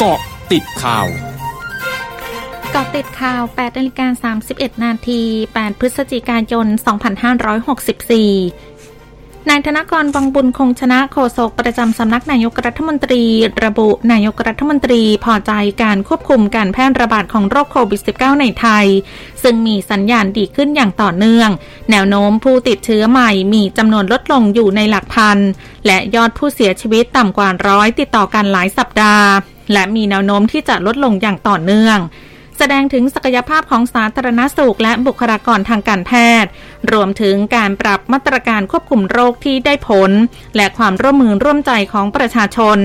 [0.00, 0.20] เกาะ
[0.52, 1.06] ติดข่าว
[2.72, 13.22] เกาะติดข่าว 8นาฬิกา31 นาที 8 พฤศจิกายน 2564นายธนกรวังบุญคงชนะโฆษกประจำสำนักนายกรัฐมนตรี
[13.64, 18.86] ระบุนายกรัฐมนตรีพอใจการควบคุมการแพร่ระบาดของโรคโควิด -19 ในไทย
[19.42, 21.48] ซึ่งมีสัญญาณดีขึ้นอย่างต่อเนื่อง
[21.90, 25.38] แนวโน้มผู้ติดเชื้อใหม่มีจำนวนลดลงอยู่ในหลักพัน
[25.86, 29.28] และยอดผู้เสียชีวิตต่ำกว่าร้อยติดต่อกันหลายสัปดาห์
[29.72, 31.98] และมีแนวโน้มที่จะลดลงอย่างต่อเนื่อง
[32.58, 36.12] แสดงถึงศักยภาพของสาธารณสุขและบุคลากรทางการแพ
[36.42, 36.50] ทย์
[36.92, 40.10] รวมถึงการปรับมาตรการควบคุมโรคที่ได้ผล
[40.56, 42.78] และความร่วมมือร่วมใจของประชาชน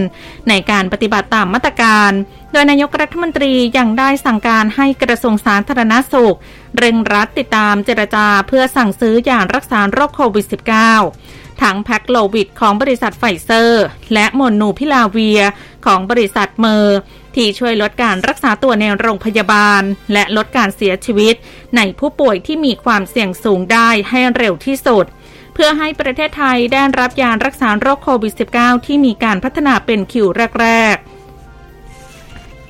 [0.50, 2.12] ในการปฏิบัติตามมาตรการ
[2.52, 6.38] โดยนายกรัฐมนตรียังได้สั่งการให้กระทรวงสาธารณสุข
[6.78, 10.46] เร่งรัดติดตามเจรจาเพื่อสั่งซื้อยารักษาโรคโควิด
[11.02, 13.84] -19 ทั้ง Paxlovid ของบริษัทไฟเซอร์
[14.14, 15.42] และ Molnupiravir
[15.86, 17.00] ของบริษัท Merck
[17.36, 19.82] ที่ช่วยลดการรักษาตัวในโรงพยาบาล
[20.14, 21.36] และลดการเสียชีวิต
[21.76, 25.06] ในผู้ป่วยที่มีความเสี่ยงสูงได้ให้เร็วที่สุด
[25.54, 30.28] เพื่อให้ประเทศไทยได้รับยารักษาโรคโควิด -19 ที่มีการพัฒนาเป็นคิว
[30.62, 31.14] แรกๆ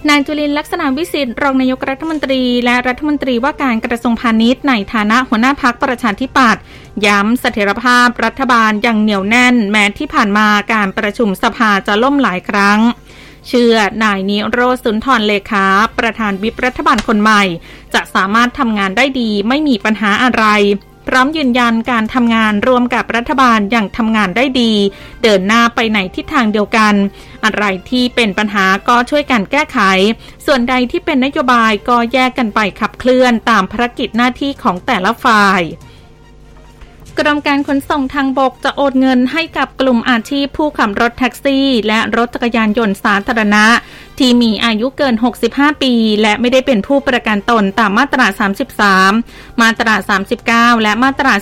[0.10, 6.62] นายจุรินทร์ ลักษณวิศิษฏ์รองนายกรัฐมนตรี และรัฐมนตรีว่าการกระทรวงพาณิชย์ในฐานะหัวหน้าพรรคประชาธิปัตย์
[7.06, 12.80] ย้ำเสถียรภาพรัฐบาลอย่างเหนียวแน่น แม้ที่ผ่านมาการประชุมสภาจะล่มหลายครั้ง
[13.48, 15.66] เชื่อนายนิโรสุนทรเลขา
[16.00, 17.44] ประธานวิปรัฐบาลคนใหม่
[17.94, 20.46] จะสามารถทำงานได้ดีไม่มีปัญหาอะไร
[21.08, 24.74] พร้อมยืนยันการทำงานร่วมกับรัฐบาลอย่างทำงานได้ดี
[25.24, 26.94] เดินหน้าไปในทิศทางเดียวกัน
[27.46, 29.80] อะไรที่เป็นปัญหาก็ช่วยกันแก้ไข
[30.46, 35.62] ส่วนใดที่เป็นนโยบายก็แยกกันไปขับเคลื่อนตามภารกิจหน้าที่ของแต่ละฝ่าย
[37.20, 43.66] กรมการขนส่งทางบกจะโอนเงินให้กับกลุ่มอาชีพผู้ขับรถแท็กซี่ และรถจักรยานยนต์สาธารณะ
[44.20, 45.16] ที่มีอายุเกิน
[45.50, 48.28] 65 ปี และไม่ได้เป็นผู้ประกันตนตามมาตรา
[48.94, 49.96] 33 มาตรา
[50.74, 51.34] 39 และมาตรา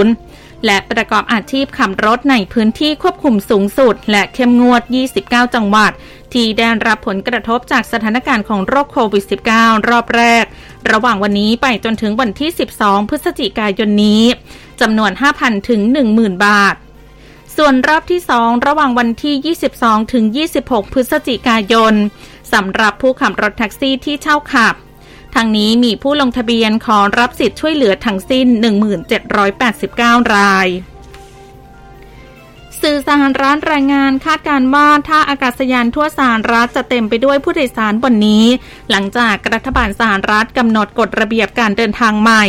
[0.00, 4.82] 40 และประกอบอาชีพขับรถในพื้นที่ควบคุมสูงสุด และเข้มงวด
[5.18, 5.92] 29 จังหวัด
[6.34, 9.24] ที่ได้รับผลกระทบจากสถานการณ์ของโรคโควิด
[9.56, 10.44] -19 รอบแรก
[10.92, 12.50] ระหว่างวันนี้ไปจนถึงวันที่
[12.80, 14.22] 12 พฤศจิกายนนี้
[14.80, 15.80] จำนวน 5,000 ถึง
[16.12, 16.74] 10,000 บาท
[17.56, 20.24] ส่วนรอบที่ 2 ระหว่างวันที่ 22 ถึง
[20.58, 21.94] 26 พฤศจิกายน
[22.52, 24.74] สำหรับผู้ขับรถแท็กซี่ที่เช่าขับ
[25.34, 28.46] ทางนี้มีผู้ลงทะเบียนขอรับสิทธิ์ช่วยเหลือทั้งสิ้น
[29.40, 30.68] 1789 ราย
[32.84, 38.44] สื่อสหรัฐรายงานคาดการว่าท่าอากาศยานทั่วสหรัฐจะเต็มไปด้วยผู้โดยสารวันนี้
[38.90, 42.44] หลังจากรัฐบาลสหรัฐกำหนดกฎระเบียบการเดินทางใหม่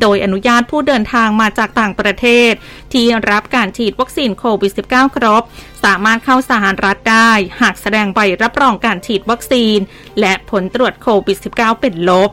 [0.00, 2.52] โดยอนุญาตผู้เดินทางมาจากต่างประเทศ
[2.92, 5.42] ที่รับการฉีดวัคซีนโควิด -19 ครบ
[5.84, 9.78] สามารถเข้าสหรัฐได้ หากแสดงใบรับรองการฉีดวัคซีน
[10.20, 12.30] และผลตรวจโควิด -19 เป็นลบ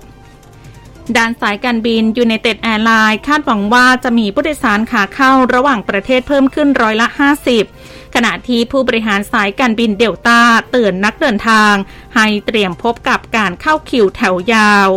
[1.18, 7.08] ด้านสายการบิน United Airlines คาดหวังว่าจะมีผู้โดยสารขาเข้าระหว่างประเทศเพิ่มขึ้นร้อยละ
[7.62, 10.40] 50 ขณะที่ผู้บริหารสายการบินเดลต้า
[10.72, 11.74] เตือนนักเดินทาง
[12.16, 14.90] ให้เตรียมพบกับการเข้าคิวแถวยาว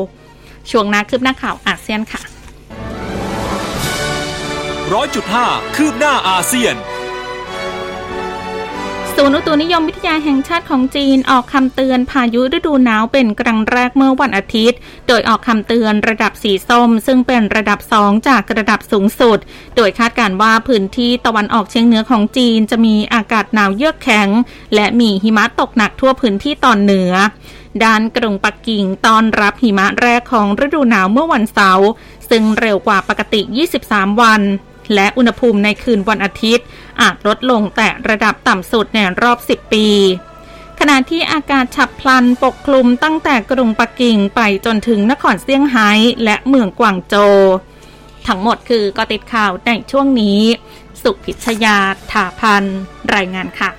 [0.70, 2.22] ช่วงนาคืบหน้าข่าวอาเซียนค่ะ
[4.92, 5.46] ร้อยจุดห้า
[5.76, 6.74] คืบหน้าอาเซียน
[9.20, 19.38] ศูนย์อุตุนิยมวิทยาแห่งชาติของจีนออกคำเตือนพายุฤดูหนาวเป็นครั้งแรกเมื่อวันอาทิตย์ โดยออกคำเตือนระดับสีส้ม ซึ่งเป็นระดับสองจากระดับสูงสุด
[19.76, 24.28] โดยคาดการว่าพื้นที่ตะวันออกเฉียงเหนือของจีนจะมีอากาศหนาวเยือกแข็ง
[24.74, 27.12] และมีหิมะตกหนักทั่วพื้นที่ตอนเหนือ
[27.84, 31.88] ด้านกรุงปักกิ่งตอนรับหิมะแรกของฤดูหนาวเมื่อวันเสาร์
[32.30, 33.40] ซึ่งเร็วกว่าปกติ
[33.80, 34.42] 23 วัน
[34.94, 36.66] และอุณหภูมิในคืนวันอาทิตย์
[37.00, 39.86] อาจลดลงแต่ระดับต่ำสุดในรอบ 10 ปี
[40.78, 45.90] ขณะที่อากาศฉับพลันปกคลุมตั้งแต่กรุงปักกิ่งไปจนถึงนครเซี่ยงไฮ้
[46.24, 47.14] และเมืองกวางโจ
[48.26, 50.40] ทั้งหมดคือกติดข่าวในช่วงนี้
[51.02, 51.76] สุพิชยา
[52.12, 52.64] ถาพัน
[53.14, 53.70] รายงานค่ะ